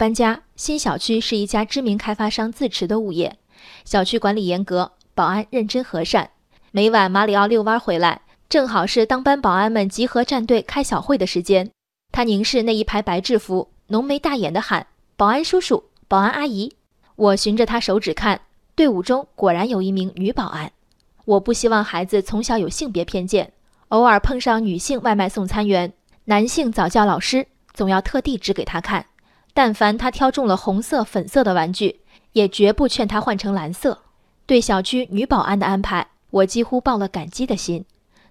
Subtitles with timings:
[0.00, 3.36] 搬家，新小区是一家知名开发商自持的物业，
[3.84, 6.30] 小区管理严格，保安认真和善。
[6.70, 11.70] 每晚马里奥遛弯回来，正好是当班保安们集合站队开小会的时间。
[12.12, 14.86] 他凝视那一排白制服，浓眉大眼地喊
[15.18, 16.74] ：“保安叔叔，保安阿姨。”
[17.16, 18.40] 我循着他手指看，
[18.74, 20.72] 队伍中果然有一名女保安。
[21.26, 23.52] 我不希望孩子从小有性别偏见，
[23.88, 25.92] 偶尔碰上女性外卖送餐员、
[26.24, 29.04] 男性早教老师，总要特地指给他看。
[29.52, 32.00] 但凡他挑中了红色、粉色的玩具，
[32.32, 34.02] 也绝不劝他换成蓝色。
[34.46, 37.84] 对小区女保安的安排，我几乎抱了感激的心。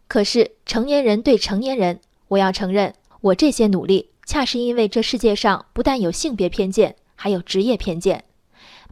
[0.08, 8.24] 可是成年人对成年人，我要承认，我这些努力，恰是因为这世界上不但有性别偏见，还有职业偏见。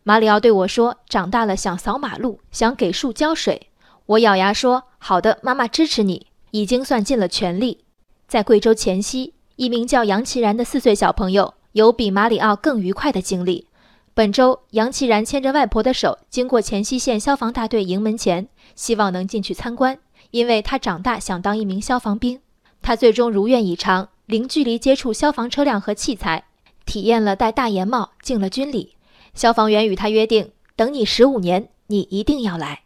[0.04, 3.68] 马里奥对我说：“长大了想扫马路，想给树浇水。”
[4.06, 7.84] 我咬牙说：“好的，妈妈支持你，已经算尽了全力。”
[8.26, 11.56] 在贵州黔西，一名叫杨奇然的四岁小朋友。
[11.74, 13.68] 有比马里奥更愉快的经历。
[14.14, 20.00] 本周，杨奇然牵着外婆的手，经过黔西县消防大队营门前，希望能进去参观，
[20.32, 22.40] 因为他长大想当一名消防兵。
[22.82, 26.46] 他最终如愿以偿，零距离接触消防车辆和器材，
[26.86, 28.96] 体验了戴大檐帽、敬了军礼。
[29.36, 32.82] 消防员与他约定：等你十五年，你一定要来。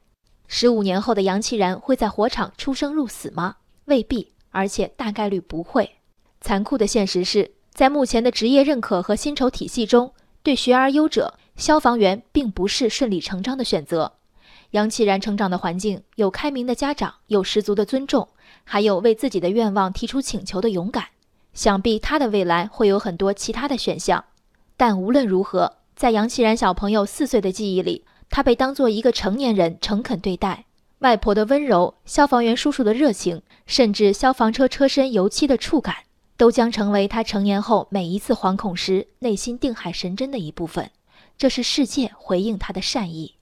[0.48, 3.56] 十五年后的杨奇然会在火场出生入死吗？
[3.86, 5.92] 未必，而且大概率不会。
[6.42, 7.52] 残酷的现实是。
[7.74, 14.14] 在目前的职业认可和薪酬体系中，对学而优者，消防员并不是顺理成章的选择。
[14.72, 18.28] 杨奇然成长的环境有开明的家长，有十足的尊重，
[18.64, 21.06] 还有为自己的愿望提出请求的勇敢。
[21.54, 24.24] 想必他的未来会有很多其他的选项。
[24.78, 30.66] 但无论如何，在杨奇然小朋友四岁的记忆里，他被当做一个成年人诚恳对待。
[31.00, 35.96] 外婆的温柔，消防员叔叔的热情，甚至消防车车身油漆的触感。
[36.42, 40.90] 都将成为他成年后每一次惶恐时内心定海神针的一部分。
[41.38, 43.36] 这是世界回应他的善意。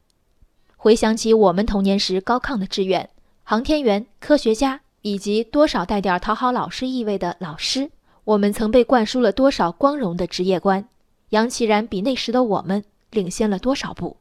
[0.76, 3.10] 回想起我们童年时高亢的志愿，
[3.44, 7.90] 航天员、科学家，以及多少带点讨好老师意味的老师，
[8.26, 10.86] 我们曾被灌输了多少光荣的职业观？
[11.30, 14.18] 杨奇然比那时的我们领先了多少步？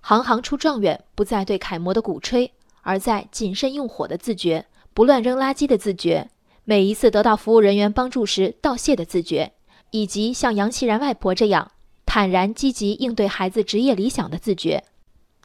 [0.00, 2.50] 行行出状元，不在对楷模的鼓吹，
[2.80, 6.30] 而在谨慎用火的自觉，不乱扔垃圾的自觉。
[6.68, 9.52] 每一次得到服务人员帮助时道谢的自觉，
[9.92, 11.70] 以及像杨奇然外婆这样
[12.04, 14.82] 坦然积极应对孩子职业理想的自觉，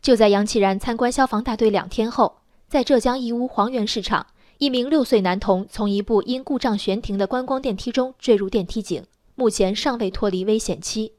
[0.02, 4.26] 就在杨奇然参观消防大队两天后，在浙江义乌黄源市场，
[4.58, 9.04] 一名六岁男童从一部因故障悬停的观光电梯中坠入电梯井，
[9.36, 11.14] 目前尚未脱离危险期。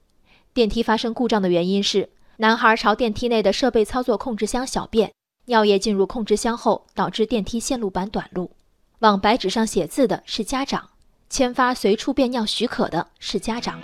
[0.52, 5.12] 电梯发生故障的原因是男孩朝电梯内的设备操作控制箱小便，
[5.44, 8.50] 尿液进入控制箱后导致电梯线路板短路。
[9.02, 10.88] 往白纸上写字的是家长，
[11.28, 13.80] 签发随处便尿许可的是家长。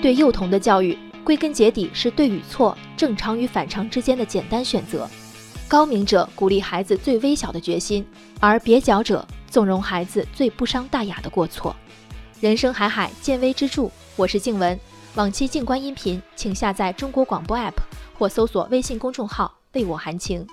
[0.00, 5.10] 对幼童的教育，归根结底是对与错、正常与反常之间的简单选择。
[5.66, 8.06] 高明者鼓励孩子最微小的决心，
[8.38, 11.74] 而蹩脚者纵容孩子最不伤大雅的过错。
[12.40, 13.90] 人生海海，见微知著。
[14.14, 14.78] 我是静文。
[15.16, 17.72] 往期静观音频，请下载中国广播 APP
[18.16, 20.46] 或搜索微信公众号“为我含情”。